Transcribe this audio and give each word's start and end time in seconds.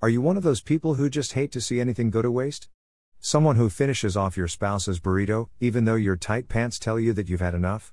Are 0.00 0.08
you 0.08 0.20
one 0.20 0.36
of 0.36 0.44
those 0.44 0.60
people 0.60 0.94
who 0.94 1.10
just 1.10 1.32
hate 1.32 1.50
to 1.50 1.60
see 1.60 1.80
anything 1.80 2.10
go 2.10 2.22
to 2.22 2.30
waste? 2.30 2.68
Someone 3.18 3.56
who 3.56 3.68
finishes 3.68 4.16
off 4.16 4.36
your 4.36 4.46
spouse's 4.46 5.00
burrito, 5.00 5.48
even 5.58 5.86
though 5.86 5.96
your 5.96 6.14
tight 6.14 6.48
pants 6.48 6.78
tell 6.78 7.00
you 7.00 7.12
that 7.14 7.28
you've 7.28 7.40
had 7.40 7.52
enough? 7.52 7.92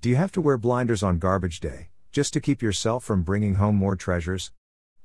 Do 0.00 0.08
you 0.08 0.16
have 0.16 0.32
to 0.32 0.40
wear 0.40 0.56
blinders 0.56 1.02
on 1.02 1.18
garbage 1.18 1.60
day, 1.60 1.90
just 2.10 2.32
to 2.32 2.40
keep 2.40 2.62
yourself 2.62 3.04
from 3.04 3.22
bringing 3.22 3.56
home 3.56 3.76
more 3.76 3.96
treasures? 3.96 4.50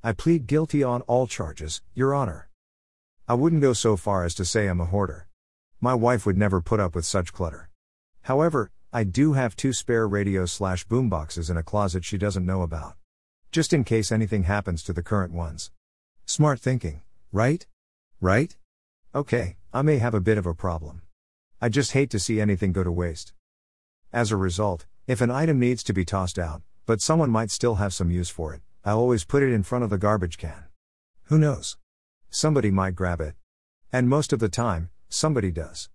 I 0.02 0.12
plead 0.12 0.46
guilty 0.46 0.82
on 0.82 1.02
all 1.02 1.26
charges, 1.26 1.82
Your 1.92 2.14
Honor. 2.14 2.48
I 3.28 3.34
wouldn't 3.34 3.60
go 3.60 3.74
so 3.74 3.98
far 3.98 4.24
as 4.24 4.34
to 4.36 4.46
say 4.46 4.68
I'm 4.68 4.80
a 4.80 4.86
hoarder. 4.86 5.28
My 5.82 5.92
wife 5.92 6.24
would 6.24 6.38
never 6.38 6.62
put 6.62 6.80
up 6.80 6.94
with 6.94 7.04
such 7.04 7.34
clutter. 7.34 7.68
However, 8.22 8.70
I 8.90 9.04
do 9.04 9.34
have 9.34 9.54
two 9.54 9.74
spare 9.74 10.08
radios 10.08 10.50
slash 10.50 10.86
boomboxes 10.86 11.50
in 11.50 11.58
a 11.58 11.62
closet 11.62 12.06
she 12.06 12.16
doesn't 12.16 12.46
know 12.46 12.62
about. 12.62 12.94
Just 13.52 13.74
in 13.74 13.84
case 13.84 14.10
anything 14.10 14.44
happens 14.44 14.82
to 14.84 14.94
the 14.94 15.02
current 15.02 15.34
ones. 15.34 15.70
Smart 16.38 16.60
thinking, 16.60 17.02
right? 17.32 17.66
Right? 18.20 18.56
Okay, 19.12 19.56
I 19.72 19.82
may 19.82 19.98
have 19.98 20.14
a 20.14 20.20
bit 20.20 20.38
of 20.38 20.46
a 20.46 20.54
problem. 20.54 21.02
I 21.60 21.68
just 21.68 21.94
hate 21.94 22.10
to 22.10 22.20
see 22.20 22.40
anything 22.40 22.72
go 22.72 22.84
to 22.84 22.92
waste. 22.92 23.32
As 24.12 24.30
a 24.30 24.36
result, 24.36 24.86
if 25.08 25.20
an 25.20 25.32
item 25.32 25.58
needs 25.58 25.82
to 25.82 25.92
be 25.92 26.04
tossed 26.04 26.38
out, 26.38 26.62
but 26.86 27.00
someone 27.00 27.28
might 27.28 27.50
still 27.50 27.74
have 27.82 27.92
some 27.92 28.12
use 28.12 28.30
for 28.30 28.54
it, 28.54 28.60
I 28.84 28.92
always 28.92 29.24
put 29.24 29.42
it 29.42 29.52
in 29.52 29.64
front 29.64 29.82
of 29.82 29.90
the 29.90 29.98
garbage 29.98 30.38
can. 30.38 30.66
Who 31.24 31.38
knows? 31.38 31.76
Somebody 32.30 32.70
might 32.70 32.94
grab 32.94 33.20
it. 33.20 33.34
And 33.92 34.08
most 34.08 34.32
of 34.32 34.38
the 34.38 34.48
time, 34.48 34.90
somebody 35.08 35.50
does. 35.50 35.88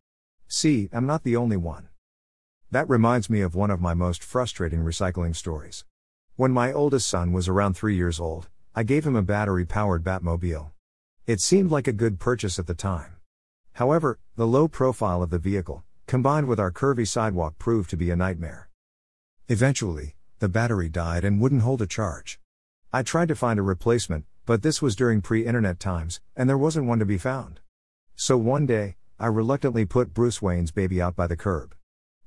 See, 0.50 0.90
I'm 0.92 1.06
not 1.06 1.24
the 1.24 1.38
only 1.38 1.56
one. 1.56 1.88
That 2.70 2.90
reminds 2.90 3.30
me 3.30 3.40
of 3.40 3.56
one 3.56 3.72
of 3.72 3.80
my 3.80 3.94
most 3.94 4.22
frustrating 4.22 4.82
recycling 4.82 5.38
stories. 5.38 5.86
When 6.36 6.52
my 6.52 6.74
oldest 6.74 7.08
son 7.08 7.32
was 7.32 7.48
around 7.48 7.76
three 7.78 7.96
years 7.96 8.20
old, 8.20 8.50
I 8.76 8.82
gave 8.82 9.06
him 9.06 9.16
a 9.16 9.22
battery 9.22 9.66
powered 9.66 10.04
Batmobile. 10.04 10.72
It 11.28 11.40
seemed 11.40 11.70
like 11.70 11.88
a 11.88 11.94
good 11.94 12.20
purchase 12.20 12.58
at 12.58 12.66
the 12.66 12.74
time. 12.74 13.18
However, 13.74 14.18
the 14.36 14.48
low 14.48 14.68
profile 14.68 15.22
of 15.22 15.30
the 15.30 15.38
vehicle, 15.38 15.84
combined 16.08 16.48
with 16.48 16.60
our 16.60 16.72
curvy 16.72 17.08
sidewalk, 17.08 17.60
proved 17.60 17.92
to 17.92 17.98
be 17.98 18.10
a 18.10 18.16
nightmare. 18.16 18.70
Eventually, 19.48 20.16
the 20.40 20.50
battery 20.50 20.90
died 20.90 21.24
and 21.24 21.40
wouldn't 21.40 21.62
hold 21.62 21.84
a 21.84 21.88
charge. 21.88 22.40
I 22.92 23.04
tried 23.04 23.28
to 23.28 23.36
find 23.36 23.60
a 23.60 23.64
replacement, 23.64 24.26
but 24.48 24.64
this 24.64 24.82
was 24.82 24.96
during 24.96 25.22
pre 25.22 25.46
internet 25.46 25.80
times, 25.80 26.20
and 26.36 26.50
there 26.50 26.58
wasn't 26.58 26.88
one 26.88 26.98
to 26.98 27.06
be 27.06 27.20
found. 27.20 27.60
So 28.16 28.38
one 28.40 28.66
day, 28.66 28.96
I 29.20 29.28
reluctantly 29.28 29.86
put 29.86 30.16
Bruce 30.16 30.42
Wayne's 30.42 30.72
baby 30.72 31.00
out 31.00 31.16
by 31.16 31.28
the 31.28 31.38
curb. 31.38 31.76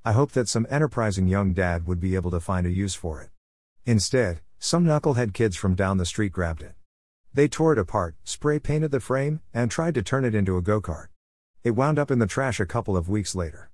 I 0.05 0.13
hoped 0.13 0.35
that 0.35 0.49
some 0.49 0.69
enterprising 0.71 1.27
young 1.27 1.55
dad 1.55 1.89
would 1.89 1.99
be 1.99 2.15
able 2.15 2.31
to 2.31 2.39
find 2.39 2.69
a 2.69 2.71
use 2.71 2.95
for 2.95 3.21
it. 3.21 3.31
Instead, 3.85 4.43
some 4.59 4.85
knucklehead 4.85 5.35
kids 5.35 5.57
from 5.57 5.75
down 5.75 5.99
the 5.99 6.07
street 6.07 6.33
grabbed 6.33 6.63
it. 6.63 6.75
They 7.33 7.49
tore 7.49 7.73
it 7.73 7.79
apart, 7.79 8.17
spray 8.25 8.59
painted 8.59 8.91
the 8.91 9.01
frame, 9.01 9.41
and 9.53 9.71
tried 9.71 9.95
to 9.95 10.03
turn 10.03 10.25
it 10.25 10.35
into 10.35 10.57
a 10.57 10.63
go 10.63 10.81
kart. 10.81 11.09
It 11.63 11.73
wound 11.73 11.99
up 11.99 12.11
in 12.11 12.19
the 12.19 12.27
trash 12.27 12.61
a 12.61 12.67
couple 12.67 12.97
of 12.97 13.09
weeks 13.09 13.35
later. 13.35 13.71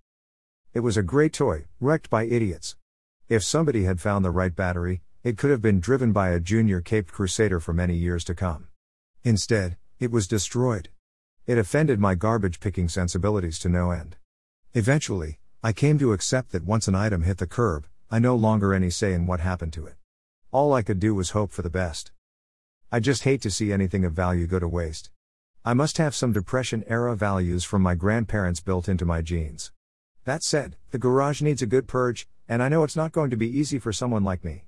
It 0.75 0.81
was 0.81 0.97
a 0.97 1.03
great 1.03 1.33
toy, 1.33 1.67
wrecked 1.81 2.11
by 2.11 2.25
idiots. 2.25 2.77
If 3.29 3.45
somebody 3.45 3.85
had 3.85 4.01
found 4.01 4.25
the 4.25 4.31
right 4.31 4.55
battery, 4.55 5.03
it 5.23 5.39
could 5.39 5.51
have 5.51 5.63
been 5.63 5.79
driven 5.79 6.13
by 6.13 6.31
a 6.31 6.41
junior 6.41 6.81
Caped 6.81 7.13
Crusader 7.13 7.61
for 7.61 7.73
many 7.73 7.95
years 7.95 8.25
to 8.25 8.35
come. 8.35 8.69
Instead, 9.23 9.77
it 10.01 10.11
was 10.11 10.27
destroyed. 10.27 10.89
It 11.47 11.59
offended 11.59 12.01
my 12.01 12.15
garbage 12.17 12.59
picking 12.59 12.89
sensibilities 12.89 13.59
to 13.61 13.69
no 13.69 13.93
end. 13.93 14.17
Eventually, 14.75 15.39
I 15.63 15.73
came 15.73 15.99
to 16.01 16.13
accept 16.13 16.51
that 16.51 16.65
once 16.65 16.89
an 16.89 16.97
item 16.97 17.23
hit 17.23 17.39
the 17.39 17.47
curb, 17.47 17.87
I 18.11 18.19
no 18.19 18.35
longer 18.35 18.75
any 18.75 18.91
say 18.91 19.13
in 19.13 19.27
what 19.27 19.39
happened 19.39 19.73
to 19.75 19.87
it. 19.87 19.95
All 20.53 20.75
I 20.75 20.83
could 20.83 21.01
do 21.01 21.15
was 21.15 21.31
hope 21.31 21.51
for 21.51 21.63
the 21.63 21.71
best. 21.71 22.13
I 22.91 23.01
just 23.01 23.25
hate 23.25 23.41
to 23.41 23.51
see 23.51 23.73
anything 23.73 24.05
of 24.05 24.13
value 24.13 24.47
go 24.47 24.59
to 24.59 24.69
waste. 24.69 25.09
I 25.65 25.73
must 25.73 25.97
have 25.97 26.15
some 26.15 26.35
Depression 26.35 26.85
era 26.87 27.17
values 27.17 27.65
from 27.65 27.81
my 27.81 27.95
grandparents 27.95 28.61
built 28.61 28.87
into 28.87 29.07
my 29.07 29.23
genes. 29.23 29.73
That 30.25 30.43
said, 30.43 30.77
the 30.91 30.99
garage 30.99 31.41
needs 31.41 31.63
a 31.63 31.67
good 31.67 31.89
purge, 31.89 32.29
and 32.47 32.63
I 32.63 32.69
know 32.69 32.85
it's 32.85 32.97
not 32.97 33.13
going 33.13 33.31
to 33.31 33.37
be 33.37 33.49
easy 33.49 33.79
for 33.79 33.95
someone 33.95 34.25
like 34.25 34.45
me. 34.45 34.67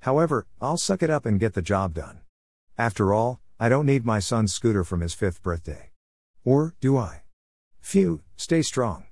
However, 0.00 0.48
I'll 0.60 0.76
suck 0.76 1.00
it 1.00 1.10
up 1.10 1.24
and 1.24 1.38
get 1.38 1.54
the 1.54 1.62
job 1.62 1.94
done. 1.94 2.22
After 2.76 3.14
all, 3.14 3.38
I 3.60 3.68
don't 3.68 3.86
need 3.86 4.04
my 4.04 4.18
son's 4.18 4.52
scooter 4.52 4.82
from 4.82 5.00
his 5.00 5.14
fifth 5.14 5.44
birthday. 5.44 5.92
Or, 6.44 6.74
do 6.80 6.96
I? 6.98 7.22
Phew, 7.78 8.22
stay 8.36 8.62
strong. 8.62 9.04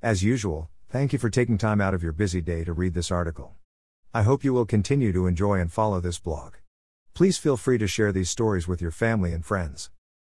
As 0.00 0.22
usual, 0.22 0.70
thank 0.88 1.12
you 1.12 1.18
for 1.18 1.30
taking 1.30 1.58
time 1.58 1.80
out 1.80 1.94
of 1.94 2.02
your 2.04 2.12
busy 2.12 2.40
day 2.40 2.62
to 2.62 2.72
read 2.72 2.94
this 2.94 3.10
article. 3.10 3.56
I 4.14 4.24
hope 4.24 4.44
you 4.44 4.52
will 4.52 4.66
continue 4.66 5.10
to 5.14 5.26
enjoy 5.26 5.58
and 5.58 5.72
follow 5.72 5.98
this 5.98 6.18
blog. 6.18 6.56
Please 7.14 7.38
feel 7.38 7.56
free 7.56 7.78
to 7.78 7.86
share 7.86 8.12
these 8.12 8.28
stories 8.28 8.68
with 8.68 8.82
your 8.82 8.90
family 8.90 9.32
and 9.32 9.42
friends. 9.42 9.88